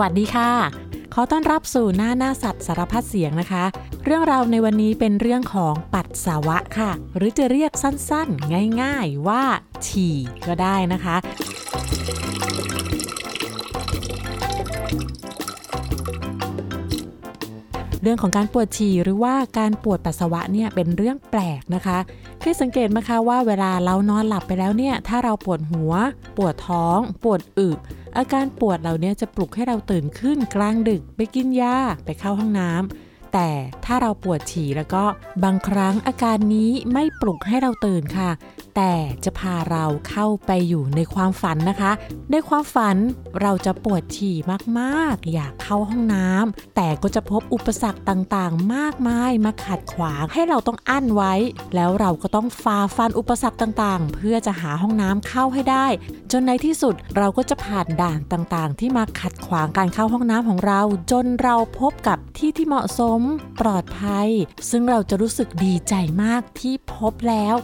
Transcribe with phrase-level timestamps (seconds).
[0.00, 0.50] วัสดีค่ะ
[1.14, 3.64] ขอต้อนรับสู่หน้าหน้าสัตว์สารพัดเสียงนะคะ
[4.04, 9.44] เรื่องราวในวันนี้เป็นเรื่องของปัสสาวะค่ะ หรือจะเรียกสั้นๆ ง่ายๆว่า
[9.86, 11.16] ฉี่ก็ได้นะคะ
[18.02, 21.98] เรื่องของการปวดฉี่หรือว่าการปวดปัสสาวะเนี่ยเป็นเรื่องแปลกนะคะ
[22.46, 25.92] เคยสังเกตไหมคะว่าเวลาเรานอนหลับไปแล้วเนี่ย ถ้าเราปวดหัว
[26.36, 27.70] ปวดท้อง ปวดอึ
[28.16, 33.03] อาการปวดเหล่านี้จะปลุกให้เราตื่นขึ้นกลางดึก ไปกินยา ไปเข้าห้องน้ำ
[33.34, 33.50] แต่
[33.84, 35.04] ถ้าเราปวดฉี่แล้วก็
[35.44, 38.30] บางครั้งอาการนี้ไม่ปลุกให้เราตื่นค่ะ
[38.76, 41.92] แต่จะพาเราเข้าไปอยู่ในความฝันนะคะ
[42.30, 42.96] ในความฝัน
[43.40, 44.36] เราจะปวดฉี่
[44.78, 51.34] มากๆ อยากเข้าห้องน้ำแต่ก็จะพบอุปสรรคต่างๆ มากมายมาขัดขวางให้เราต้องอั้นไว้
[51.74, 55.86] แล้วเราก็ต้องฝ่าฟันอุปสรรคต่างๆ เพื่อจะหาห้องน้ำเข้าให้ได้
[56.32, 63.20] จนในที่สุดเราก็จะผ่านด่านต่างๆ ที่มาขัดขวางการเข้าห้องน้ำของเรา จนเราพบกับที่ที่เหมาะสม
[63.60, 64.28] ปลอดภัย
[64.70, 67.54] ซึ่งเราจะรู้สึกดีใจมากที่พบแล้ว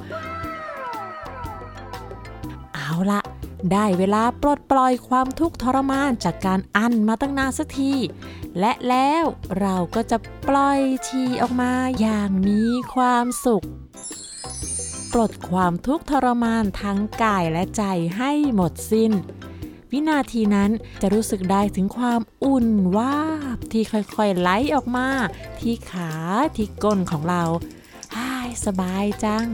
[2.74, 3.20] เอาละ
[3.72, 7.92] ได้เวลาปลดปล่อยความทุกข์ทรมานจากการอั้นมาตั้งนานสักที
[8.58, 9.24] และแล้ว
[9.60, 12.62] เราก็จะปล่อยชีออกมาอย่างมี
[12.94, 13.66] ความสุข
[15.12, 17.84] ปลดความทุกข์ทรมานทั้งกายและใจ
[18.16, 19.12] ให้หมดสิน้น
[19.92, 20.70] วินาทีนั้น
[21.02, 23.24] จะรู้สึกได้ถึงความอุ่นวา
[23.56, 25.08] บที่ค่อยๆไหลออกมา
[25.60, 26.12] ที่ขา
[26.56, 27.42] ที่ก้นของเรา
[28.14, 28.30] ฮ่า
[28.66, 29.46] สบายจัง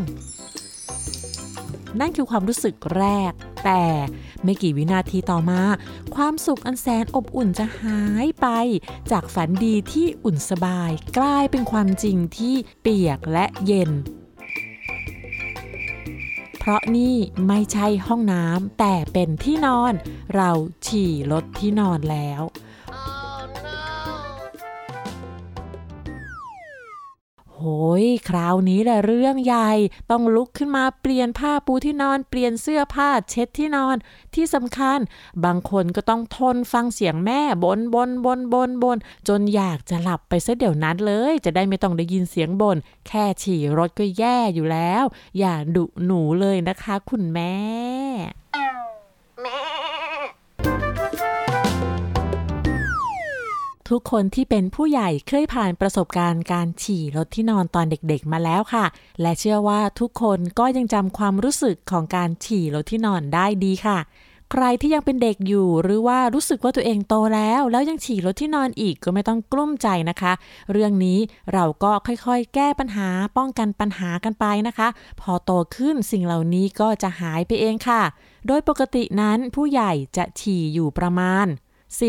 [2.01, 3.33] นั่นคือความรู้สึกแรก
[3.65, 3.85] แต่
[4.45, 5.63] ไม่กี่วินาทีต่อมา
[6.15, 8.49] ความสุขอันแสนอบอุ่นจะหายไป
[9.11, 13.91] จากฝันดีที่อุ่นสบาย กลายเป็นความจริงที่เปียกและเย็น
[16.67, 17.17] เพราะนี่
[17.49, 19.93] ไม่ใช่ห้องน้ำแต่เป็นที่นอน
[20.35, 20.51] เรา
[20.87, 22.43] ฉี่รถที่นอนแล้ว
[27.61, 27.67] โห
[28.03, 29.71] ยคราวนี้แหละเรื่องใหญ่
[30.11, 33.97] ต้องลุกขึ้นมาเปลี่ยนผ้าปูที่นอนเปลี่ยนเสื้อผ้าเช็ดที่นอน
[34.35, 34.99] ที่สำคัญ
[35.45, 42.77] บางคนก็ต้องทนฟังเสียงแม่บนบนบนบนบน จนอยากจะหลับไปซะเดี๋ยวนั้นเลย จะได้ไม่ต้องได้ยินเสียงบน
[43.09, 45.05] แค่ฉี่รถก็แย่อยู่แล้ว
[45.39, 47.55] อย่าดุหนูเลยนะคะ คุณแม่
[53.93, 58.85] ทุกคนที่เป็นผู้ใหญ่เคยผ่านประสบการณ์การฉี่รถที่นอนตอนเด็กๆมาแล้วค่ะ
[59.21, 63.99] และเชื่อว่าทุกคนก็ยังจำความรู้สึกของการฉี่รถที่นอนได้ดีค่ะ
[64.53, 70.33] ใครที่ยังเป็นเด็กอยู่หรือว่ารู้สึกว่าตัวเองโตแล้ว แล้วยังฉี่รถที่นอนอีกก็ไม่ต้องกลุ้มใจนะคะ
[70.73, 71.19] เรื่องนี้
[71.53, 74.89] เราก็ค่อยๆ แก้ปัญหาป้องกันปัญหากันไปนะคะ
[75.21, 78.03] พอโตขึ้นสิ่งเหล่านี้ก็จะหายไปเองค่ะ
[78.47, 81.47] โดยปกตินั้นผู้ใหญ่จะฉี่อยู่ประมาณ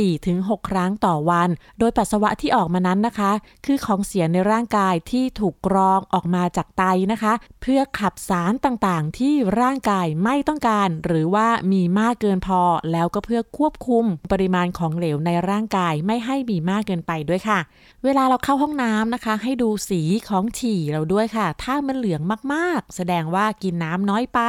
[0.08, 1.50] 4-6 ครั้งต่อวัน
[1.80, 3.32] โดยปัสสาวะที่ออกมานั้นนะคะ
[3.66, 12.62] คือของเสียในร่างกายที่ถูกกรองออกมาจากไตนะคะ เพื่อขับสารต่างๆ ที่ร่างกายไม่ต้องการ หรือว่ามีมากเกินพอ
[12.92, 17.60] แล้วก็เพื่อควบคุมปริมาณของเหลวในร่างกายไม่ให้มีมากเกินไปด้วยค่ะ
[18.04, 22.22] เวลาเราเข้าห้องน้ำนะคะ ให้ดูสีของฉี่เราด้วยค่ะ ถ้ามันเหลือง
[22.54, 24.40] มากๆ แสดงว่ากินน้ำน้อยไป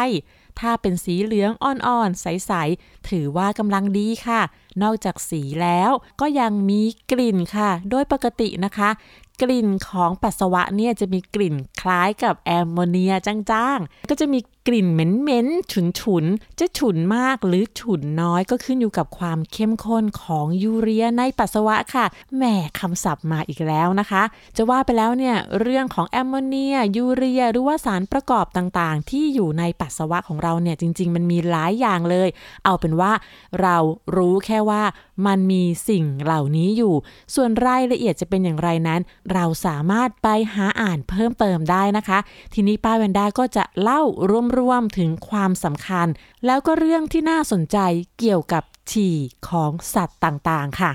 [0.61, 4.41] ถ้าเป็นสีเหลืองอ่อนๆ ใส ๆ ถือว่ากำลังดีค่ะ
[4.83, 8.91] นอกจากสีแล้วก็ยังมีกลิ่นค่ะ โดยปกตินะคะ
[9.43, 22.05] กลิ่นของปัสสาวะเนี่ยจะมีกลิ่นคล้ายกับแอมโมเนียจางๆ ก็จะมี กลิ่นเหม็นๆฉุนๆจะฉุนมากหรือฉุนน้อยก็ขึ้นอยู่กับความเข้มข้นของยูเรียในปัสสาวะค่ะ
[22.37, 22.43] แหม
[22.78, 24.23] คำศัพท์มาอีกแล้วนะคะ
[24.57, 32.28] จะว่าไปแล้วเนี่ยเรื่องของแอมโมเนียยูเรียหรือว่าสารประกอบต่างๆ ที่อยู่ในปัสสาวะของเราเนี่ยจริง ๆ มันมีหลายอย่างเลย
[32.65, 33.12] เอาเป็นว่า
[33.62, 33.77] เรา
[34.17, 34.83] รู้แค่ว่า
[35.27, 36.95] มันมีสิ่งเหล่านี้อยู่
[37.34, 39.01] ส่วนรายละเอียดจะเป็นอย่างไรนั้น
[39.33, 42.19] เราสามารถไปหาอ่านเพิ่มเติมได้นะคะ
[42.55, 46.09] ทีนี้ป้าแวนด้าก็จะเล่ารวมๆถึงความสำคัญ
[46.47, 47.78] แล้วก็เรื่องที่น่าสนใจ
[48.19, 49.16] เกี่ยวกับฉี่
[49.49, 50.93] ของสัตว์ต่างๆ ค่ะ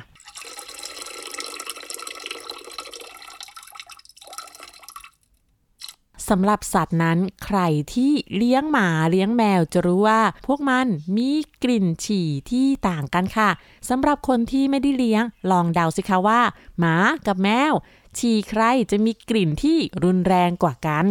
[6.29, 7.59] สำหรับสัตว์นั้นใคร
[7.93, 10.87] ที่เลี้ยงหมาเลี้ยงแมวจะรู้ว่า พวกมัน
[11.17, 11.31] มี
[11.63, 13.49] กลิ่นฉี่ที่ต่างกันค่ะ
[13.89, 16.41] สำหรับคนที่ไม่ได้เลี้ยง ลองเดาสิคะว่า
[16.79, 16.95] หมา
[17.27, 17.73] กับแมว
[18.17, 18.61] ฉี่ใคร
[18.91, 21.07] จะมีกลิ่นที่รุนแรงกว่ากัน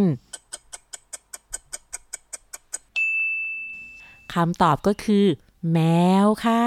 [4.33, 5.25] คำตอบก็คือ
[5.73, 5.79] แม
[6.25, 6.65] วค่ะ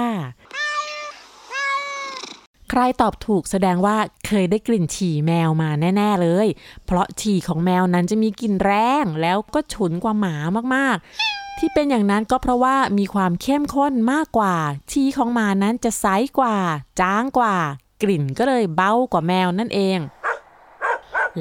[2.69, 3.97] ใครตอบถูกแสดงว่า
[4.27, 6.47] เคยได้กลิ่นฉี่แมวมาแน่ ๆเลย
[6.85, 8.73] เพราะฉี่ของแมวนั้นจะมีกลิ่นแร
[9.03, 10.35] งแล้วก็ฉุนกว่าหมา
[10.75, 14.55] มากๆ ที่เป็นอย่างนั้นก็เพราะว่ามีความเข้มข้นมากกว่า
[14.91, 16.05] ชีของหมานั้นจะใส
[16.39, 16.57] กว่า
[17.01, 17.55] จางกว่า
[18.01, 19.97] กลิ่นก็เลยเบากว่าแมวนั่นเอง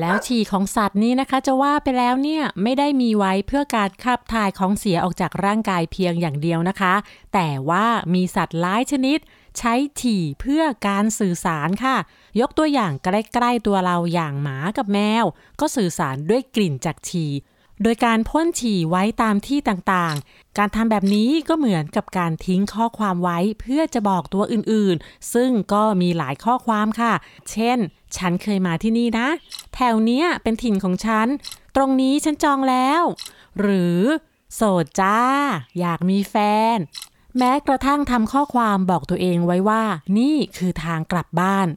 [0.00, 6.94] แล้วฉี่ของสัตว์นี้นะคะจะว่าไปแล้วเนี่ยไม่ได้มีไว้เพื่อการขับถ่ายของเสียออกจากร่างกายเพียงอย่างเดียวนะคะ
[7.34, 9.18] แต่ว่ามีสัตว์หลายชนิด
[9.58, 11.96] ใช้ฉี่เพื่อการสื่อสารค่ะ
[12.40, 15.24] ยกตัวอย่างใกล้ๆตัวเราอย่างหมากับแมว
[15.60, 17.32] ก็สื่อสารด้วยกลิ่นจากฉี่
[17.82, 27.12] โดยการพ่นฉี่ไว้ตามที่ต่างๆ การทำแบบนี้ก็เหมือนกับการทิ้งข้อความไว้เพื่อจะบอกตัวอื่นๆ ซึ่งก็มีหลายข้อความค่ะ
[27.50, 27.78] เช่น
[28.16, 29.28] ฉันเคยมาที่นี่นะ
[29.74, 31.26] แถวเนี้ยเป็นถิ่นของฉัน
[31.76, 33.02] ตรงนี้ฉันจองแล้ว
[33.60, 33.98] หรือ
[34.54, 35.18] โสดจ้า
[35.80, 36.36] อยากมีแฟ
[36.76, 36.78] น
[37.38, 39.82] แม้กระทั่งทำข้อความบอกตัวเองไว้ว่า
[40.18, 41.68] นี่คือทางกลับบ้าน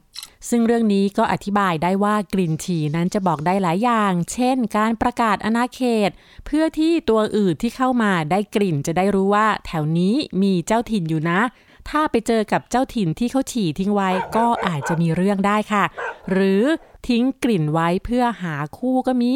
[0.48, 6.10] ซึ่งเรื่องนี้ก็อธิบายได้ว่ากลิ่นฉี่นั้นจะบอกได้หลายอย่าง เช่น การประกาศอนาเขต
[6.46, 11.40] เพื่อที่ตัวอื่นที่เข้ามาได้กลิ่นจะได้รู้ว่า แถวนี้มีเจ้าถิ่นอยู่นะ
[11.88, 15.84] ถ้าไปเจอกับเจ้าถิ่นที่เขาฉี่ทิ้งไว้ก็อาจจะมีเรื่องได้ค่ะ
[16.30, 16.62] หรือ
[17.08, 19.34] ทิ้งกลิ่นไว้เพื่อหาคู่ก็มี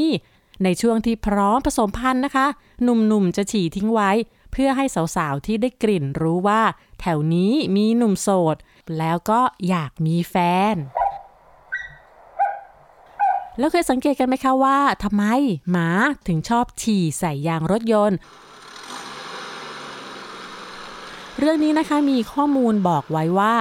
[0.65, 2.47] ในช่วงที่พร้อมผสมพันธุ์นะคะ
[2.83, 4.11] หนุ่มๆจะฉี่ทิ้งไว้
[4.57, 4.85] เพื่อให้
[5.17, 6.63] สาวๆที่ได้กลิ่นรู้ว่า
[7.01, 8.57] แถวนี้มีหนุ่มโสด
[8.99, 10.37] แล้วก็อยากมีแฟ
[10.73, 10.75] น
[13.59, 15.25] แล้วเคยสังเกตกันไหมคะว่าทำไม
[15.71, 15.89] หมา
[16.29, 18.19] ถึงชอบฉี่ใส่ยางรถยนต์
[21.39, 23.55] เรื่องนี้นะคะมีข้อมูลบอกไว้ว่า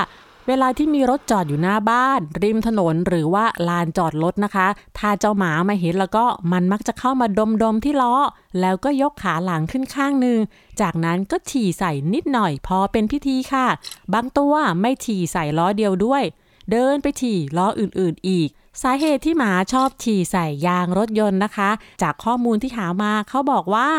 [0.48, 4.68] เวลาที่มีรถจอดอยู่หน้าบ้าน ริมถนนหรือว่าลานจอดรถนะคะ
[4.98, 8.16] ถ้าเจ้าหมามาเห็นแล้วก็มันมักจะเข้ามาดมดมที่ล้อ
[8.62, 10.40] แล้วก็ยกขาหลังขึ้นข้างหนึ่ง
[10.82, 13.68] จากนั้นก็ฉี่ใส่นิดหน่อยพอเป็นพิธีค่ะ
[14.14, 16.24] บางตัวไม่ฉี่ใส่ล้อเดียวด้วย
[16.72, 18.50] เดินไปฉี่ล้ออื่นๆอีก
[18.82, 21.70] สาเหตุที่หมาชอบฉี่ใส่ยางรถยนต์นะคะ
[22.02, 23.90] จากข้อมูลที่หามาเขาบอกว่า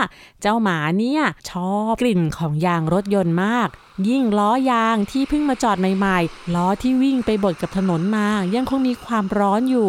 [0.41, 3.69] เจ้าหมาเนี่ยชอบกลิ่นของยางรถยนต์มาก
[4.09, 9.89] ยิ่งล้อยางที่เพิ่งมาจอดใหม่ๆ ล้อที่วิ่งไปบดกับถนนมา ยังคงมีความร้อนอยู่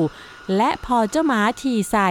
[0.56, 2.10] และพอเจ้าหมาฉี่ใส่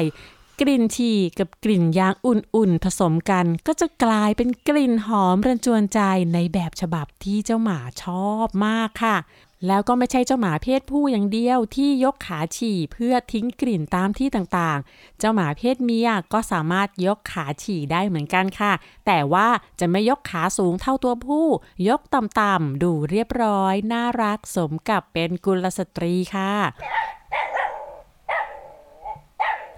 [0.60, 6.00] กลิ่นฉี่กับกลิ่นยางอุ่นๆ ผสมกัน ก็จะกลายเป็นกลิ่นหอมระจวนใจ
[6.34, 9.16] ในแบบฉบับที่เจ้าหมาชอบมากค่ะ
[9.66, 18.72] แล้วก็ไม่ใช่เจ้าหมาเพศผู้อย่างเดียวที่ยกขาฉี่เพื่อทิ้งกลิ่นตามที่ต่างๆ เจ้าหมาเพศเมียก็สามารถยกขาฉี่ได้เหมือนกันค่ะ
[19.06, 19.48] แต่ว่า
[19.80, 21.46] จะไม่ยกขาสูงเท่าตัวผู้
[21.88, 26.52] ยกต่ำๆดูเรียบร้อย น่ารักสมกับเป็นกุลสตรีค่ะ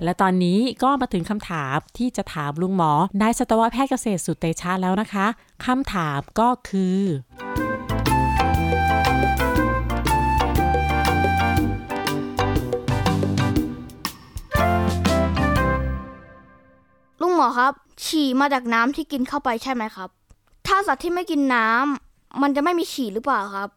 [0.04, 2.92] และตอนนี้ก็มาถึงคำถามที่จะถามลุงหมอ
[3.22, 5.26] นายสัตวแพทย์เกษตรสุดเตชะแล้วนะคะ
[5.64, 7.00] คำถามก็คือ
[17.36, 17.72] หมอครับ
[18.04, 20.08] ฉี่มาจากน้ำที่กินเข้าไปใช่ไหมครับ
[20.66, 23.70] ถ้าสัตว์ที่ไม่กินน้ำมันจะไม่มีฉี่หรือเปล่าครับ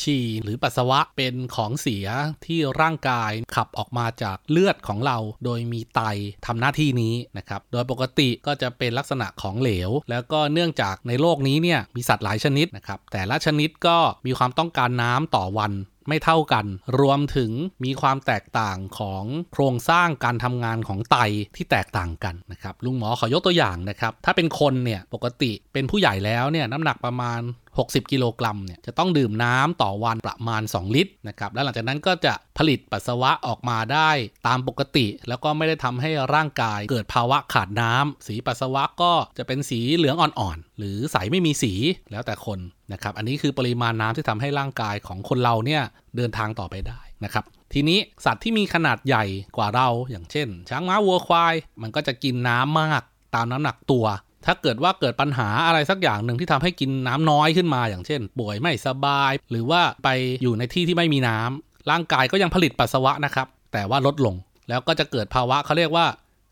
[0.00, 2.06] ฉี่หรือปัสสาวะเป็นของเสีย
[2.46, 6.00] ที่ร่างกายขับออกมาจากเลือดของเรา โดยมีไต
[6.46, 15.72] ทำหน้าที่นี้นะครับ โดยปกติก็จะเป็นลักษณะของเหลว แล้วก็เนื่องจากในโลกนี้เนี่ยมีสัตว์หลายชนิดนะครับ แต่ละชนิดก็มีความต้องการน้ำต่อวัน
[16.08, 16.66] ไม่เท่ากัน
[17.00, 17.50] รวมถึง
[17.84, 21.16] มีความแตกต่างของโครงสร้างการทำงานของไต
[21.56, 27.40] ที่แตกต่างกันนะครับลุงหมอขอยกตัวอย่างนะครับ ถ้าเป็นคนเนี่ยปกติเป็นผู้ใหญ่แล้วเนี่ยน้ำหนักประมาณ
[27.78, 34.10] 60 กิโลกรัมเนี่ยจะต้องดื่มน้ำต่อวันประมาณ 2 ลิตรนะครับแล้วหลังจากนั้นก็จะผลิตปัสสาวะออกมาได้
[34.46, 41.72] ตามปกติ แล้วก็ไม่ได้ทำให้ร่างกายเกิดภาวะขาดน้ำสีปัสสาวะก็จะเป็นสีเหลืองอ่อนๆหรือใสไม่มีสี
[42.10, 42.58] แล้วแต่คน
[42.92, 45.82] นะครับอันนี้คือปริมาณน้ำที่ทำให้ร่างกายของคนเราเนี่ย
[46.16, 49.24] เดินทางต่อไปได้นะครับทีนี้สัตว์ที่มีขนาดใหญ่
[49.56, 53.02] กว่าเราอย่างเช่น ช้างม้าวัวควาย มันก็จะกินน้ำมาก
[53.34, 54.06] ตามน้ำหนักตัว
[54.46, 60.08] ถ้าเกิดว่าเกิดปัญหาอะไรสักอย่างหนึ่งที่ทำให้กินน้ำน้อยขึ้นมา อย่างเช่น ป่วยไม่สบาย หรือว่าไป
[60.42, 64.34] อยู่ในที่ที่ไม่มีน้ำร่างกายก็ยังผลิตปัสสาวะนะครับ แต่ว่าลดลง
[64.68, 66.06] แล้วก็จะเกิดภาวะเขาเรียกว่า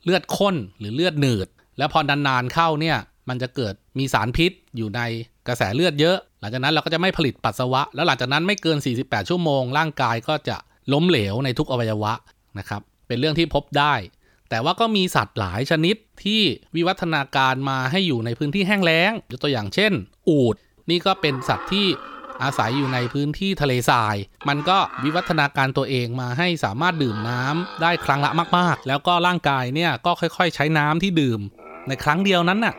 [0.04, 2.96] เลือดข้นหรือเลือดหนืด แล้วพอนานๆเข้าเนี่ย
[3.28, 5.00] มันจะเกิดมีสารพิษอยู่ใน
[5.48, 10.56] กระแสเลือดเยอะ หลังจากนั้นเราก็จะไม่ผลิตปัสสาวะ แล้วหลังจากนั้นไม่เกิน 48 ชั่วโมง ร่างกายก็จะ
[10.92, 12.12] ล้มเหลวในทุกอวัยวะ
[12.58, 13.94] นะครับ เป็นเรื่องที่พบได้
[14.50, 16.42] แต่ว่าก็มีสัตว์หลายชนิดที่
[16.76, 19.92] วิวัฒนาการมาให้อยู่ในพื้นที่แห้งแล้งยกตัวอย่างเช่น
[20.28, 20.56] อูด
[20.90, 21.86] นี่ก็เป็นสัตว์ที่
[22.42, 24.16] อาศัยอยู่ในพื้นที่ทะเลทราย
[24.48, 31.40] มันก็วิวัฒนาการตัวเองมาให้สามารถดื่มน้ำได้ครั้งละมาก ๆ แล้วก็ร่างกายเนี่ยก็ค่อยๆ ใช้น้ำที่ดื่ม
[31.88, 32.74] ในครั้งเดียวนั้นน่ะ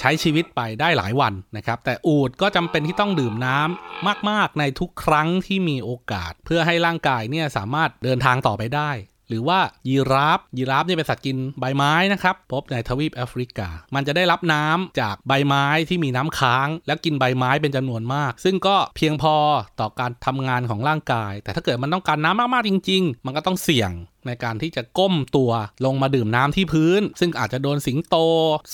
[0.00, 8.90] ใช้ชีวิตไปได้หลายวันนะครับ แต่อูดก็จำเป็นที่ต้องดื่มน้ำมากๆในทุกครั้งที่มีโอกาส เพื่อให้ร่างกายเนี่ยสามารถเดินทางต่อไปได้
[9.30, 9.58] หรือว่า
[9.88, 19.34] ยีราฟยีราฟเนี่ยเป็นสัตว์กินใบไม้นะครับ พบในทวีปแอฟริกา มันจะได้รับน้ำจากใบไม้ที่มีน้ำค้าง และกินใบไม้เป็นจำนวนมาก ซึ่งก็เพียงพอ
[19.80, 23.90] ต่อการทำงานของร่างกาย แต่ถ้าเกิดมันต้องการน้ำมากๆจริง ๆ มันก็ต้องเสี่ยง
[24.26, 25.50] ในการที่จะก้มตัว
[25.84, 28.16] ลงมาดื่มน้ำที่พื้น ซึ่งอาจจะโดนสิงโต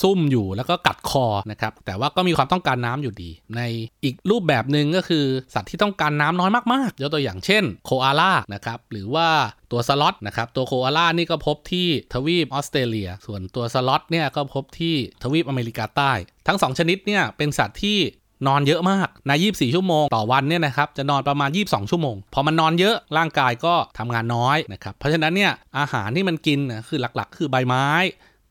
[0.02, 3.60] ซุ่มอยู่แล้วก็กัดคอนะครับแต่ว่าก็มีความต้องการน้ำอยู่ดี ใน
[4.04, 5.24] อีกรูปแบบหนึ่งก็คือ
[5.54, 9.28] สัตว์ที่ต้องการน้ำน้อยมากๆยกตัวอย่างเช่นโคอาล่านะครับหรือว่า
[9.72, 16.12] ตัวสล็อตนะครับตัวโคอาล่านี่ก็พบที่ทวีปออสเตรเลีย ส่วนตัวสล็อตเนี่ยก็พบที่ทวีปอเมริกาใต้
[16.46, 17.98] ทั้ง 2 ชนิดเนี่ยเป็นสัตว์ที่
[18.46, 27.88] นอนเยอะมากใน 24 ชั่วโมงต่อวันเนี่ยนะครับจะนอนประมาณ 22 ชั่วโมง พอมันนอนเยอะร่างกายก็ทำงานน้อยนะครับเพราะฉะนั้นเนี่ยอาหารที่มันกินนะคือหลักๆ คือใบไม้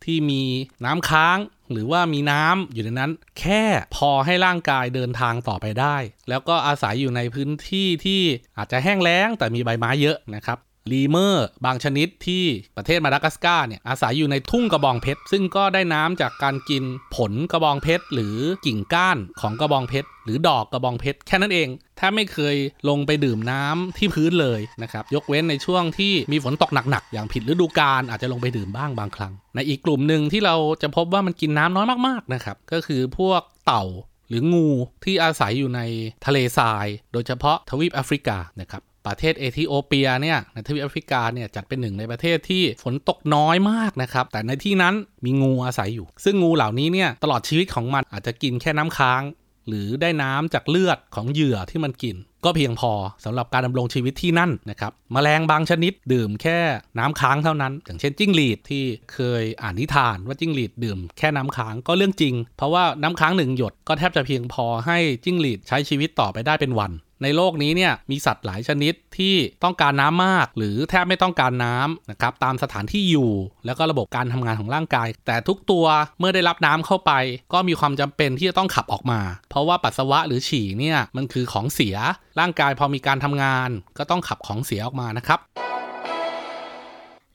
[0.04, 0.44] ที่มี
[0.86, 1.38] น้ำค้าง
[1.72, 3.64] หรือว่ามีน้ำอยู่ในนั้นแค่
[3.96, 5.98] พอให้ร่างกายเดินทางต่อไปได้
[6.30, 8.22] แล้วก็อาศัยอยู่ในพื้นที่ที่
[8.58, 10.58] อาจจะแห้งแล้งแต่มีใบไม้เยอะนะครับ
[10.92, 12.44] ลีเมอร์บางชนิดที่
[12.78, 16.84] ประเทศมาดากัสการ์เนี่ยอาศัยอยู่ในทุ่งกระบองเพชร ซึ่งก็ได้น้ำจากการกิน
[17.16, 21.68] ผลกระบองเพชร หรือกิ่งก้านของกระบองเพชร หรือดอกกระบองเพชร แค่นั้นเอง
[22.00, 22.56] ถ้าไม่เคย
[22.90, 33.84] ลงไปดื่มน้ำที่พื้นเลยนะครับ ยกเว้นในช่วงที่มีฝนตกหนักๆ อย่างผิดฤดูกาลอาจจะลงไปดื่มบ้างบางครั้ง ในอีกกลุ่มหนึ่งที่เราจะพบว่ามันกินน้ำน้อยมากๆนะครับก็คือพวกเต่า
[34.30, 34.68] หรืองู
[35.04, 35.82] ที่อาศัยอยู่ใน
[36.26, 44.96] ทะเลทราย โดยเฉพาะทวีปแอฟริกานะครับ ประเทศเอธิโอเปียเนี่ยในทวีปแอฟริกาเนี่ยจัดเป็นหนึ่งในประเทศที่ฝนตกน้อยมากนะครับ แต่ในที่นั้น
[45.26, 49.22] มีงูอาศัยอยู่ ซึ่งงูเหล่านี้เนี่ยตลอดชีวิตของมันอาจจะกินแค่น้ำค้าง
[49.68, 52.92] หรือได้น้ำจากเลือดของเหยื่อที่มันกิน ก็เพียงพอ
[53.26, 56.58] สำหรับการดำรงชีวิตที่นั่นนะครับมแมลงบางชนิดดื่มแค่
[57.00, 58.84] น้ำค้างเท่านั้น อย่างเช่นจิ้งหรีดที่
[59.14, 66.92] เคยอ่านนิทานว่าจิ้งหรีดดื่มแค่น้ำค้างก็เรื่องจริง เพราะว่าน้ำค้างหนึ่งหยดก็แทบจะเพียงพอให้จิ้งหรีดใช้ชีวิตต่อไปได้เป็นวัน
[67.24, 73.32] ในโลกนี้เนี่ยมีสัตว์หลายชนิดที่ต้องการน้ำมาก หรือแทบไม่ต้องการน้ำนะครับตามสถานที่อยู่
[73.66, 75.86] แล้วก็ระบบการทำงานของร่างกาย แต่ทุกตัว
[76.20, 77.12] เมื่อได้รับน้ำเข้าไป
[77.54, 81.96] ก็มีความจำเป็นที่จะต้องขับออกมา เพราะว่าปัสสาวะหรือฉี่เนี่ยมันคือของเสีย
[82.40, 85.40] ร่างกายพอมีการทำงาน ก็ต้องขับของเสียออกมานะครับ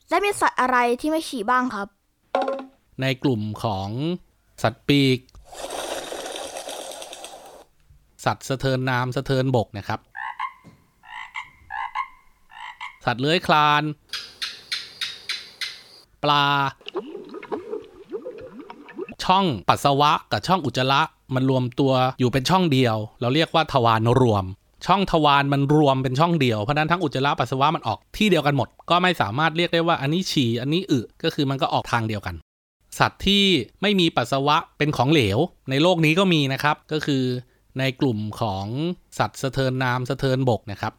[0.09, 1.87] และมีสัตว์อะไรที่ไม่ฉี่บ้างครับ
[3.01, 3.89] ในกลุ่มของ
[4.63, 5.17] สัตว์ปีก
[8.25, 9.99] สัตว์สะเทินน้ำสะเทินบกนะครับ
[13.05, 13.83] สัตว์เลื้อยคลาน
[16.23, 16.45] ปลา
[19.23, 21.01] ช่องปัสสาวะกับช่องอุจจาระ
[21.35, 24.45] มันรวมตัวอยู่เป็นช่องเดียว เราเรียกว่าทวารรวม
[24.85, 32.35] ช่องทวารมันรวมเป็นช่องเดียว เพราะนั้นทั้งอุจจาระปัสสาวะมันออกที่เดียวกันหมด ก็ไม่สามารถเรียกได้ว่าอันนี้ฉี่อันนี้อึก็คือมันก็ออกทางเดียวกัน
[32.99, 33.43] สัตว์ที่
[33.81, 37.23] ไม่มีปัสสาวะเป็นของเหลว ในโลกนี้ก็มีนะครับ ก็คือ
[37.79, 38.65] ในกลุ่มของ
[39.19, 40.93] สัตว์สะเทินน้ำสะเทินบกนะครับ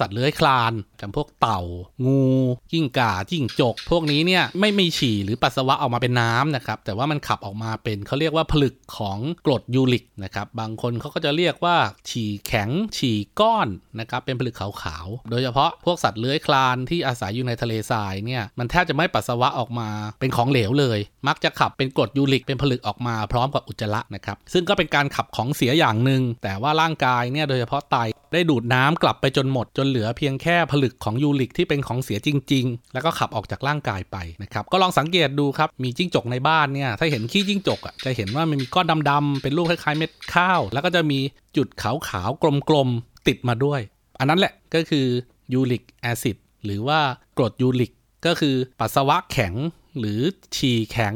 [0.00, 1.60] สัตว์เลื้อยคลานจำพวกเต่า
[2.06, 2.24] งู
[2.72, 11.76] จิ้งก่าจิ้งจก พวกนี้เนี่ยไม่มีฉี่หรือปัสสาวะออกมาเป็นน้ำนะครับ แต่ว่ามันขับออกมาเป็นเขาเรียกว่าผลึกของกรดยูริกนะครับ บางคนเขาก็จะเรียกว่า
[12.10, 13.68] ฉี่แข็ง ฉี่ก้อน
[14.00, 19.88] นะครับ เป็นผลึกขาวๆ โดยเฉพาะพวกสัตว์เลื้อยคลานที่อาศัยอยู่ในทะเลทรายเนี่ย มันแทบจะไม่ปัสสาวะออกมา
[20.20, 20.98] เป็นของเหลวเลย
[21.28, 27.96] มักจะขับเป็นกรดยูริกเป็นผลึกออกมาพร้อมกับอุจจาระนะครับ ซึ่งก็เป็นการขับของเสียอย่างหนึ่ง แต่ว่าร่างกายเนี่ยโดยเฉพาะไต
[28.32, 41.18] ได้ดูดน้ำกลับไปจนหมดจนเหลือเพียงแค่ผลึกของยูริกที่เป็นของเสียจริง ๆ แล้วก็ขับออกจากร่างกายไปนะครับก็ลองสังเกตดูครับมีจิ้งจกในบ้านเนี่ยถ้าเห็นขี้จิ้งจกอะจะเห็นว่ามันมีก้อนดำๆเป็นลูกคล้ายๆเม็ดข้าว แล้วก็จะมี
[41.56, 43.80] จุดขาวๆกลมๆติดมาด้วย
[44.18, 45.06] อันนั้นแหละก็คือ
[45.52, 47.00] ยูริกแอซิดหรือว่า
[47.38, 47.92] กรดยูริก
[48.26, 49.54] ก็คือปัสสาวะแข็ง
[49.98, 50.20] หรือ
[50.56, 51.14] ฉี่แข็ง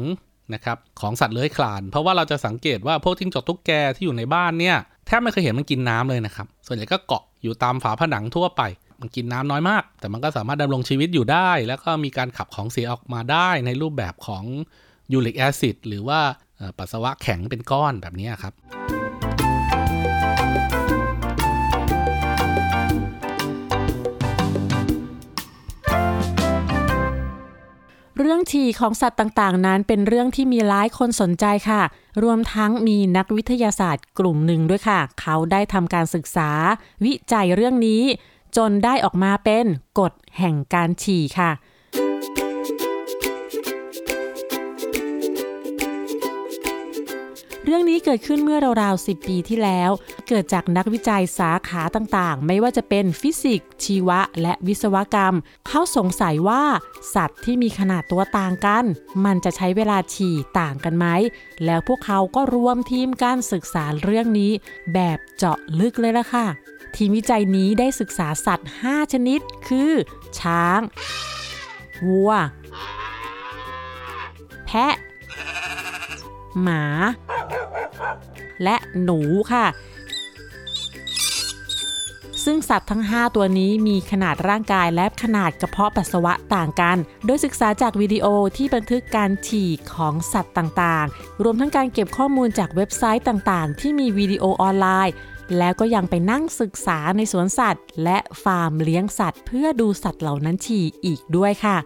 [0.53, 8.61] นะครับของสัตว์เลื้อยคลาน เพราะว่าเราจะสังเกตว่าพวกจิ้งจกตุ๊กแกที่อยู่ในบ้านเนี่ยแทบไม่เคยเห็นมันกินน้ำเลยนะครับ ส่วนใหญ่ก็เกาะ อยู่ตามฝาผนังทั่วไป
[8.99, 14.43] มันกินน้ำน้อยมาก แต่มันก็สามารถดำรงชีวิตอยู่ได้ แล้วก็มีการขับของเสียออกมาได้ในรูปแบบของ
[15.11, 16.19] ยูริกแอซิดหรือว่า
[16.77, 18.53] ปัสสาวะแข็งเป็นก้อนแบบนี้ครับ
[28.21, 31.81] เรื่องฉี่ของสัตว์ต่างๆ นั้นเป็นเรื่องที่มีหลายคนสนใจค่ะ
[32.23, 36.49] รวมทั้งมีนักวิทยาศาสตร์กลุ่มหนึ่งด้วยค่ะ เขาได้ทำการศึกษา
[37.05, 38.03] วิจัยเรื่องนี้
[38.57, 39.65] จนได้ออกมาเป็น
[39.99, 41.51] กฎแห่งการฉี่ค่ะ
[47.69, 49.91] รื่องนี้เกิดขึ้นเมื่อราวๆ10 ปีที่แล้ว
[50.27, 55.35] เกิดจากนักวิจัยสาขาต่างๆ ไม่ว่าจะเป็นฟิสิกส์ชีวะ และวิศวกรรม
[55.67, 56.63] เขาสงสัยว่า
[57.15, 58.83] สัตว์ที่มีขนาดตัวต่างกัน
[59.25, 61.05] มันจะใช้เวลาฉี่ต่างกันไหม
[61.65, 64.51] แล้วพวกเขาก็รวมทีมการศึกษาเรื่องนี้
[64.93, 66.47] แบบเจาะลึกเลยละค่ะ
[66.95, 69.91] ทีมวิจัยนี้ได้ศึกษาสัตว์ 5 ชนิด คือ
[70.39, 70.79] ช้าง
[72.07, 72.31] วัว
[74.65, 74.95] แพะ
[76.61, 76.83] หมา
[78.63, 79.19] และหนู
[79.53, 79.65] ค่ะ
[82.45, 88.25] ซึ่งสัตว์ทั้ง 5 ตัวนี้มีขนาดร่างกายและขนาดกระเพาะปัสสาวะต่างกัน โดยศึกษาจากวิดีโอ
[88.57, 95.13] ที่บันทึกการฉี่ของสัตว์ต่างๆ รวมทั้งการเก็บข้อมูลจากเว็บไซต์ต่างๆ ที่มีวิดีโอออนไลน์
[95.57, 101.77] แล้วก็ยังไปนั่งศึกษาในสวนสัตว์ และฟาร์มเลี้ยงสัตว์ เพื่อดูสัตว์เหล่านั้นฉี่อีกด้วยค่ะ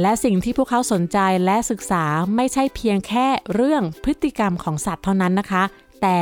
[0.00, 2.04] และสิ่งที่พวกเขาสนใจและศึกษา
[2.36, 5.64] ไม่ใช่เพียงแค่เรื่องพฤติกรรมของสัตว์เท่านั้นนะคะ
[6.02, 6.20] แต่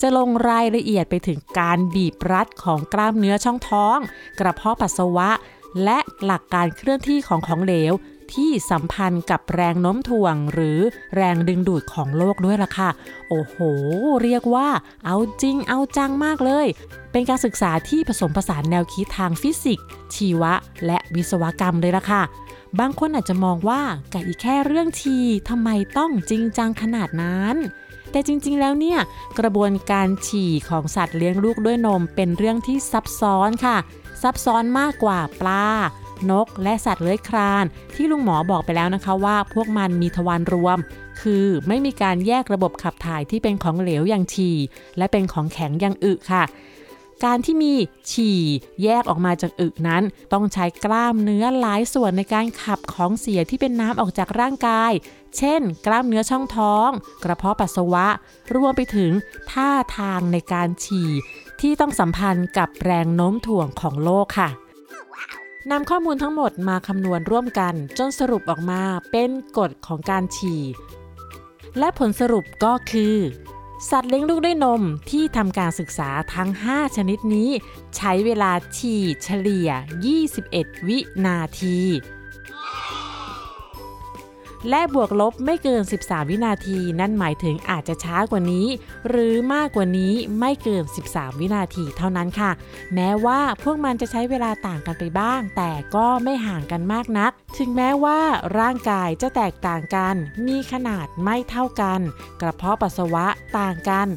[0.00, 3.98] จะลงรายละเอียดไปถึงการบีบรัดของกล้ามเนื้อช่องท้อง
[4.40, 5.30] กระเพาะปัสสาวะ
[5.84, 7.92] และหลักการเคลื่อนที่ของของเหลว
[8.32, 10.78] ที่สัมพันธ์กับแรงโน้มถ่วง หรือ
[11.16, 12.90] แรงดึงดูดของโลกด้วยล่ะค่ะ
[13.28, 13.56] โอ้โห
[14.22, 14.68] เรียกว่า
[15.04, 16.66] เอาจริงเอาจังมากเลย
[17.12, 20.52] เป็นการศึกษาที่ผสมผสานแนวคิดทางฟิสิกส์ชีวะ
[20.86, 22.22] และวิศวกรรมเลยล่ะค่ะ
[22.80, 23.82] บางคนอาจจะมองว่า
[24.12, 25.16] กับอีกแค่เรื่องที
[25.48, 27.56] ทำไมต้องจริงจังขนาดนั้น
[28.10, 28.98] แต่จริงๆแล้วเนี่ย
[29.38, 33.76] กระบวนการฉี่ของสัตว์เลี้ยงลูกด้วยนมเป็นเรื่องที่ซับซ้อนค่ะ
[34.22, 35.66] ซับซ้อนมากกว่าปลา
[36.30, 40.78] นก และสัตว์เลื้อยคลาน ที่ลุงหมอบอกไปแล้วนะคะว่าพวกมันมีทวารรวม
[41.20, 44.56] คือไม่มีการแยกระบบขับถ่ายที่เป็นของเหลวอย่างฉี่
[44.98, 46.44] และเป็นของแข็งอย่างอึค่ะ
[47.24, 47.74] การที่มี
[48.10, 48.40] ฉี่
[48.82, 54.92] แยกออกมาจากอึนั้น ต้องใช้กล้ามเนื้อหลายส่วนในการขับของเสียที่เป็นน้ำออกจากร่างกาย
[55.38, 56.88] เช่น กล้ามเนื้อช่องท้อง
[57.24, 58.06] กระเพาะปัสสาวะ
[58.54, 59.10] รวมไปถึง
[59.50, 61.10] ท่าทางในการฉี่
[61.60, 64.48] ที่ต้องสัมพันธ์กับแรงโน้มถ่วงของโลกค่ะ
[65.70, 70.62] นำข้อมูลทั้งหมดมาคำนวณร่วมกัน จนสรุปออกมาเป็นกฎของการฉี่
[71.78, 73.16] และผลสรุปก็คือ
[73.90, 77.50] สัตว์เลี้ยงลูกด้วยนมที่ทำการศึกษาทั้ง 5 ชนิดนี้
[77.96, 79.70] ใช้เวลาฉี่เฉลี่ย
[80.28, 81.78] 21 วินาที
[84.70, 88.66] และบวกลบไม่เกิน 13 วินาที นั่นหมายถึงอาจจะช้ากว่านี้
[89.08, 92.50] หรือมากกว่านี้ไม่เกิน 13 วินาทีเท่านั้นค่ะ
[92.94, 98.20] แม้ว่าพวกมันจะใช้เวลาต่างกันไปบ้าง แต่ก็ไม่ห่างกันมากนัก ถึงแม้ว่า
[98.58, 100.14] ร่างกายจะแตกต่างกัน
[100.46, 102.00] มีขนาดไม่เท่ากัน
[102.40, 103.26] กระเพาะปัสสาวะ
[103.58, 104.08] ต่างกัน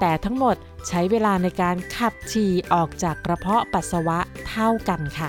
[0.00, 0.56] แต่ทั้งหมด
[0.88, 5.26] ใช้เวลาในการขับฉี่ออกจากกระเพาะปัสสาวะเท่ากันค่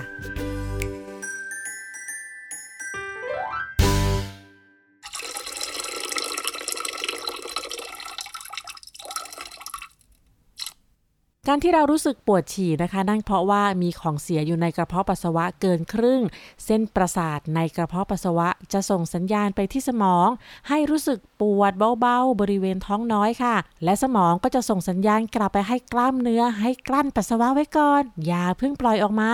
[11.48, 16.20] การที่เรารู้สึกปวดฉี่นะคะ นั่นเพราะว่ามีของเสียอยู่ในกระเพาะปัสสาวะเกินครึ่ง
[16.64, 20.28] เส้นประสาทในกระเพาะปัสสาวะจะส่งสัญญาณไปที่สมอง
[20.68, 29.30] ให้รู้สึกปวดเบาๆ บริเวณท้องน้อยค่ะ และสมองก็จะส่งสัญญาณกลับไปให้กล้ามเนื้อ ให้กลั้นปัสสาวะไว้ก่อน อย่าเพิ่งปล่อยออกมา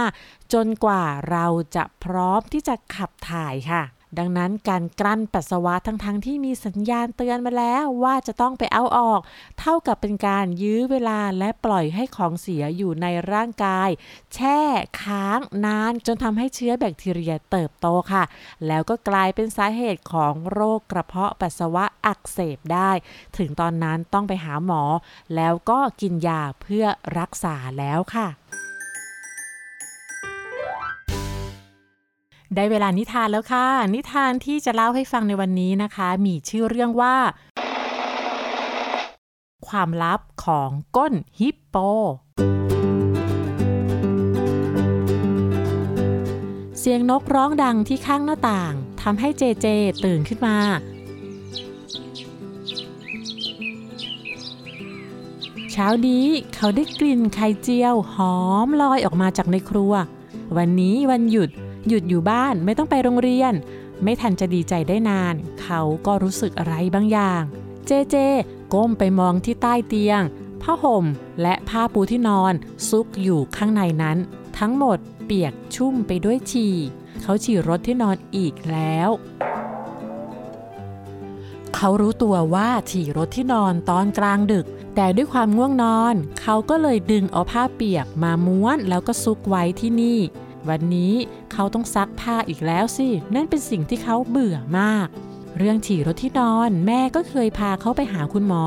[0.52, 3.82] จนกว่าเราจะพร้อมที่จะขับถ่ายค่ะ
[4.18, 9.20] ดังนั้นการกลั้นปัสสาวะทั้งๆทที่มีสัญญาณเตือนมาแล้วว่าจะต้องไปเอาออก
[9.60, 13.90] เท่ากับเป็นการยื้อเวลาและปล่อยให้ของเสียอยู่ในร่างกาย
[14.34, 14.60] แช่
[15.02, 18.24] ค้างนานจนทำให้เชื้อแบคทีเรียเติบโตค่ะ
[18.66, 22.90] แล้วก็กลายเป็นสาเหตุของโรคกระเพาะปัสสาวะอักเสบได้
[23.36, 24.82] ถึงตอนนั้นต้องไปหาหมอ
[25.36, 26.86] แล้วก็กินยาเพื่อ
[27.18, 28.28] รักษาแล้วค่ะ
[32.56, 37.16] ได้เวลานิทานแล้วค่ะ นิทานที่จะเล่าให้ฟังในวันนี้นะคะ มีชื่อเรื่องว่า
[39.68, 41.76] ความลับของก้นฮิปโป
[46.78, 49.66] เสียงนกร้องดังที่ข้างหน้าต่างทำให้เจเจ
[50.04, 50.58] ตื่นขึ้นมา
[55.72, 59.92] เช้านี้เขาได้กลิ่นไข่เจียวหอมลอยออกมาจากในครัว
[60.56, 61.50] วันนี้วันหยุด
[61.88, 63.52] หยุดอยู่บ้านไม่ต้องไปโรงเรียน
[64.02, 67.42] ไม่ทันจะดีใจได้นาน เขาก็รู้สึกอะไรบางอย่าง
[67.86, 68.16] เจเจ
[68.74, 70.22] ก้มไปมองที่ใต้เตียง
[70.62, 71.04] ผ้าห่ม
[71.42, 72.52] และผ้าปูที่นอน
[72.88, 74.18] ซุกอยู่ข้างในนั้น
[74.58, 76.74] ทั้งหมดเปียกชุ่มไปด้วยฉี่
[77.22, 79.10] เขาฉี่รถที่นอนอีกแล้ว
[81.74, 90.20] เขารู้ตัวว่าฉี่รถที่นอนตอนกลางดึก แต่ด้วยความง่วงนอน เขาก็เลยดึงเอาผ้าเปียกมาม้วนแล้วก็ซุกไว้ที่นี่
[90.68, 91.14] วันนี้
[91.52, 95.08] เขาต้องซักผ้าอีกแล้วสิ นั่นเป็นสิ่งที่เขาเบื่อมาก
[95.58, 98.64] เรื่องฉี่รถที่นอนแม่ก็เคยพาเขาไปหาคุณหมอ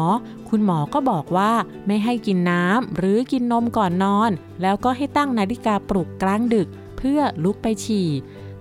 [0.50, 1.52] คุณหมอก็บอกว่า
[1.88, 4.32] ไม่ให้กินน้ำหรือกินนมก่อนนอน
[4.62, 8.10] แล้วก็ให้ตั้งนาฬิกาปลุกกลางดึก เพื่อลุกไปฉี่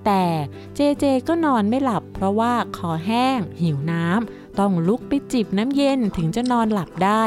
[0.07, 0.25] แต่
[0.75, 7.23] เจเจก็นอนไม่หลับ เพราะว่าคอแห้ง หิวน้ำต้องลุกไปจิบน้ำเย็นถึงจะนอนหลับได้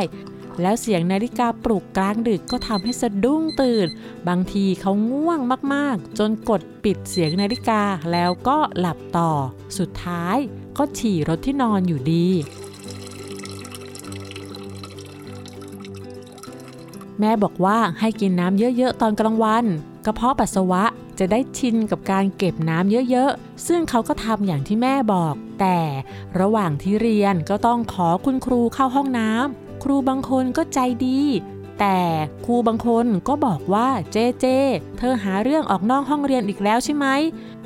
[0.61, 3.87] แล้วเสียงนาฬิกาปลุกกลางดึกก็ทำให้สะดุ้งตื่น
[4.27, 5.39] บางทีเขาง่วง
[5.73, 9.31] มากๆ จนกดปิดเสียงนาฬิกาแล้วก็หลับต่อ
[9.77, 10.37] สุดท้าย
[10.77, 12.27] ก็ฉี่รถที่นอนอยู่ดี
[17.19, 19.65] แม่บอกว่าให้กินน้ำเยอะๆ ตอนกลางวัน
[20.05, 20.83] กระเพาะปัสสาวะ
[21.19, 25.77] จะได้ชินกับการเก็บน้ำเยอะๆ ซึ่งเขาก็ทำอย่างที่แม่บอก แต่
[26.39, 31.21] ระหว่างที่เรียนก็ต้องขอคุณครูเข้าห้องน้ำ ครูบางคนก็ใจดี
[31.79, 31.99] แต่
[32.45, 34.45] ครูบางคนก็บอกว่าเจเจ
[34.97, 37.07] เธอหาเรื่องออกนอกห้องเรียนอีกแล้วใช่ไหม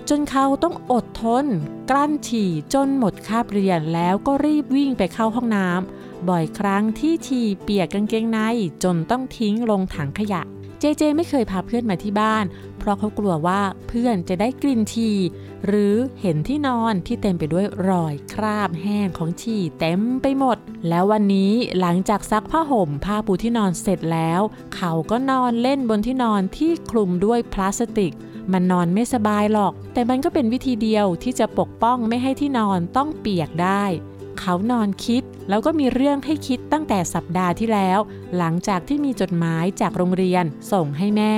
[0.09, 1.45] จนเขาต้องอดทน
[1.89, 8.39] กลั้นฉี่จนหมดคาบเรียนแล้วก็รีบวิ่งไปเข้าห้องน้ำบ่อยครั้งที่ฉี่เปียกกางเกงใน
[8.83, 10.41] จนต้องทิ้งลงถังขยะ
[10.79, 12.45] เจเจไม่เคยพาเพื่อนมาที่บ้าน
[12.79, 15.17] เพราะเขากลัวว่าเพื่อนจะได้กลิ่นฉี่
[15.65, 20.57] หรือเห็นที่นอนที่เต็มไปด้วยรอยคราบแห้งของฉี่เต็มไปหมด
[20.89, 24.41] แล้ววันนี้หลังจากซักผ้าห่มผ้าปูที่นอนเสร็จแล้ว
[24.75, 28.13] เขาก็นอนเล่นบนที่นอนที่คลุมด้วยพลาสติก
[28.51, 33.83] มันนอนไม่สบายหรอก แต่มันก็เป็นวิธีเดียวที่จะปกป้องไม่ให้ที่นอนต้องเปียกได้
[34.39, 37.99] เขานอนคิด แล้วก็มีเรื่องให้คิดตั้งแต่สัปดาห์ที่แล้ว
[38.37, 41.35] หลังจากที่มีจดหมายจากโรงเรียนส่งให้แม่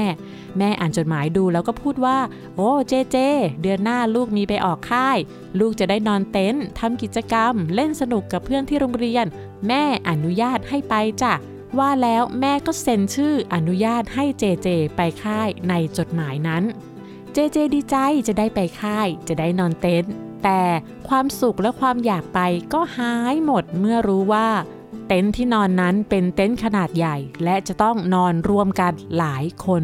[0.58, 2.18] แม่อ่านจดหมายดูแล้วก็พูดว่า
[2.56, 3.18] โอ้เจเจ
[3.62, 5.18] เดือนหน้าลูกมีไปออกค่าย
[5.60, 9.26] ลูกจะได้นอนเต็นท์ทำกิจกรรม เล่นสนุกกับเพื่อนที่โรงเรียน
[9.68, 11.34] แม่อนุญาตให้ไปจ้ะ
[11.80, 16.64] ว่าแล้วแม่ก็เซ็นชื่ออนุญาตให้เจเจไปค่ายในจดหมายนั้น
[17.34, 17.96] เจเจดีใจ
[18.28, 20.62] จะได้ไปค่าย จะได้นอนเต็นท์ แต่
[21.08, 22.40] ความสุขและความอยากไป
[22.74, 24.48] ก็หายหมดเมื่อรู้ว่า
[25.08, 29.84] เต็นท์ที่นอนนั้นเป็นเต็นท์ขนาดใหญ่ และจะต้องนอนรวมกันหลายคน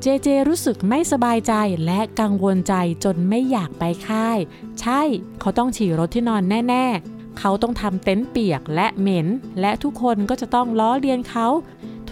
[0.00, 1.54] เจเจรู้สึกไม่สบายใจ
[1.86, 4.38] และกังวลใจจนไม่อยากไปค่าย
[4.80, 5.00] ใช่
[5.40, 9.26] เขาต้องฉี่รถที่นอนแน่ ๆ เขาต้องทำเต็นท์เปียกและเหม็น
[9.60, 11.46] และทุกคนก็จะต้องล้อเลียนเขา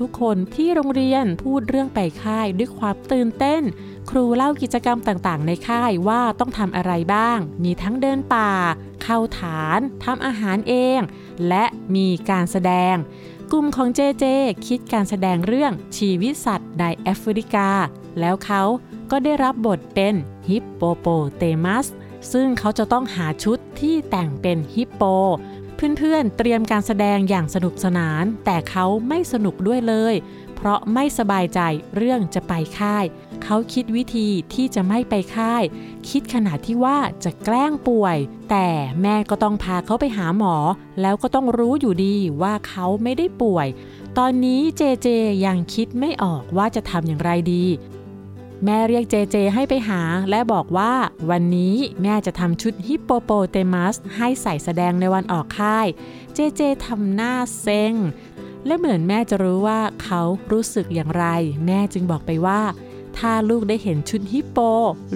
[0.00, 3.62] ทุกคนที่โรงเรียนพูดเรื่องไปค่ายด้วยความตื่นเต้น
[4.10, 8.50] ครูเล่ากิจกรรมต่างๆ ในค่ายว่าต้องทำอะไรบ้าง มีทั้งเดินป่า
[9.02, 11.00] เข้าฐานทำอาหารเอง
[11.48, 12.94] และมีการแสดง
[13.52, 14.24] กลุ่มของเจเจ
[14.66, 17.68] คิดการแสดงเรื่องชีวิตสัตว์ในแอฟริกา
[18.20, 18.62] แล้วเขา
[19.10, 20.14] ก็ได้รับบทเป็น
[20.48, 21.86] ฮิปโปโปเตมัส
[22.32, 25.02] ซึ่งเขาจะต้องหาชุดที่แต่งเป็นฮิปโป
[25.98, 30.14] เพื่อนๆ เตรียมการแสดงอย่างสนุกสนาน แต่เขาไม่สนุกด้วยเลย
[30.56, 31.60] เพราะไม่สบายใจ
[31.96, 33.04] เรื่องจะไปค่าย
[33.44, 35.62] เขาคิดวิธีที่จะไม่ไปค่าย
[36.08, 38.16] คิดขนาดที่ว่าจะแกล้งป่วย
[38.50, 38.68] แต่
[39.02, 40.56] แม่ก็ต้องพาเขาไปหาหมอ
[41.00, 43.66] แล้วก็ต้องรู้อยู่ดีว่าเขาไม่ได้ป่วย
[44.18, 45.08] ตอนนี้เจเจ
[45.46, 47.64] ยังคิดไม่ออกว่าจะทำอย่างไรดี
[48.64, 50.92] แม่เรียกเจเจให้ไปหาและบอกว่า
[51.30, 55.86] วันนี้แม่จะทำชุดฮิปโปโปเตมัสให้ใส่แสดงในวันออกค่าย
[56.34, 57.94] เจเจทำหน้าเซ็ง
[58.66, 61.26] และเหมือนแม่จะรู้ว่าเขารู้สึกอย่างไร
[61.66, 62.60] แม่จึงบอกไปว่า
[63.18, 64.58] ถ้าลูกได้เห็นชุดฮิปโป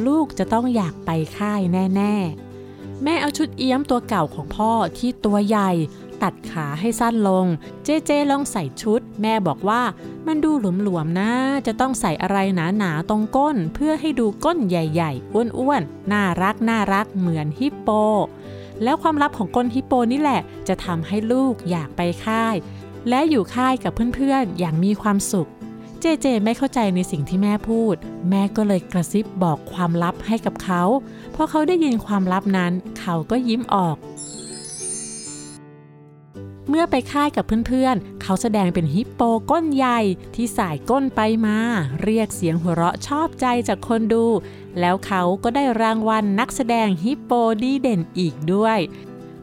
[0.07, 2.15] ลูกจะต้องอยากไปค่ายแน่
[2.59, 5.71] ๆ แม่เอาชุดเอี้ยมตัวเก่าของพ่อที่ตัวใหญ่
[6.25, 7.47] ตัดขาให้สั้นลง
[7.85, 9.83] เจเจลองใส่ชุด แม่บอกว่า
[10.27, 10.51] มันดู
[10.83, 11.31] หลวมๆนะ
[11.67, 12.39] จะต้องใส่อะไร
[12.79, 17.89] หนาๆตรงก้น เพื่อให้ดูก้นใหญ่ๆ อ้วนๆ น่ารักน่ารักเหมือนฮิปโป
[18.83, 22.55] แล้วความลับของก้นฮิปโปนี่แหละ จะทำให้ลูกอยากไปค่าย
[23.09, 25.49] และอยู่ค่ายกับเพื่อนๆ อย่างมีความสุข
[26.01, 27.95] เจเจไม่เข้าใจในสิ่งที่แม่พูด
[28.31, 30.83] แม่ก็เลยกระซิบบอกความลับให้กับเขา
[31.35, 33.97] พอเขาได้ยินความลับนั้น เขาก็ยิ้มออก
[36.69, 40.01] เมื่อไปค่ายกับเพื่อนๆ เขาแสดงเป็นฮิปโปก้นใหญ่
[40.35, 41.59] ที่สายก้นไปมา
[42.03, 44.25] เรียกเสียงหัวเราะชอบใจจากคนดู
[44.81, 48.79] แล้วเขาก็ได้รางวัลนักแสดงฮิปโปดีเด่นอีกด้วย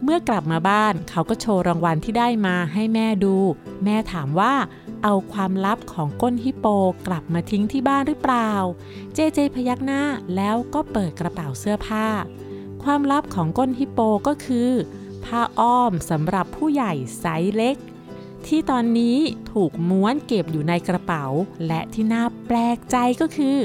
[0.04, 3.36] เมื่อกลับมาบ้านเขาก็โชว์รางวัลที่ได้มาให้แม่ดู
[3.84, 4.54] แม่ถามว่า
[5.04, 6.68] เอาความลับของก้นฮิปโป
[7.08, 8.52] กลับมาทิ้งที่บ้านหรือเปล่า
[9.14, 10.02] เจเจพยักหน้า
[10.36, 12.08] แล้วก็เปิดกระเป๋าเสื้อผ้า
[12.84, 14.72] ความลับของก้นฮิปโปก็คือ
[15.26, 17.78] ผ้าอ้อมสำหรับผู้ใหญ่ไซส์เล็ก
[18.48, 19.18] ที่ตอนนี้
[19.52, 21.26] ถูกม้วนเก็บอยู่ในกระเป๋า
[21.68, 23.58] และที่น่าแปลกใจก็คือ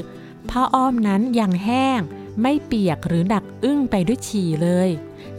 [0.49, 2.01] ผ้าอ้อมนั้นยังแห้ง
[2.41, 4.89] ไม่เปียกหรือหนักอึ้งไปด้วยฉี่เลย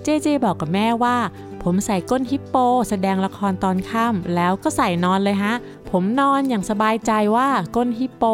[0.03, 1.17] เจเจบอกกับแม่ว่า
[1.63, 2.57] ผมใส่ก้นฮิปโป
[2.89, 5.55] แสดงละครตอนค่ำแล้วก็ใส่นอนเลยฮะ
[5.91, 8.25] ผมนอนอย่างสบายใจว่าก้นฮิปโป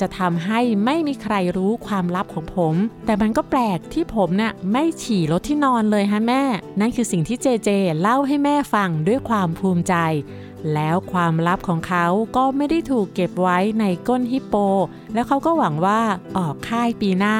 [0.00, 2.74] จะทำให้ไม่มีใครรู้ความลับของผม
[3.06, 6.42] แต่มันก็แปลกที่ผมน่ะไม่ฉี่รถที่นอนเลยฮะแม่
[6.80, 9.94] นั่นคือสิ่งที่เจเจเล่าให้แม่ฟังด้วยความภูมิใจ
[10.74, 14.54] แล้วความลับของเขาก็ไม่ได้ถูกเก็บไว้ในก้นฮิปโป
[15.14, 16.00] แล้วเขาก็หวังว่า
[16.36, 17.36] ออกค่ายปีหน้า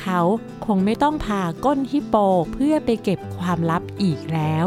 [0.00, 0.22] เขเขา
[0.66, 2.16] คงไม่ต้องพาก้นฮิปโป
[2.52, 4.66] เพื่อไปเก็บความลับอีกแล้ว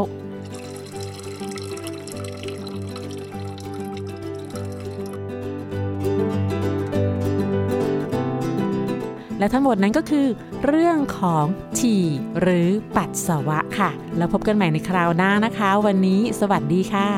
[9.39, 10.27] และทั้งหมดนั้นก็คือ
[10.65, 11.45] เรื่องของ
[11.77, 12.03] ฉี่
[12.39, 17.09] หรือปัสสาวะค่ะ แล้วพบกันใหม่ในคราวหน้านะคะ วันนี้สวัสดีค่ะ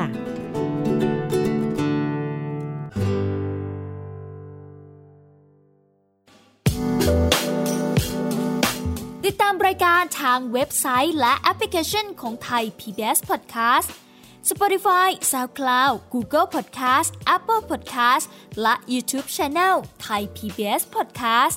[9.24, 13.88] ติดตามรายการทางเว็บไซต์และแอปพลิเคชันของไทย PBS Podcast
[14.50, 18.26] Spotify SoundCloud Google Podcast Apple Podcast
[18.62, 19.74] และ YouTube Channel
[20.06, 21.56] Thai PBS Podcast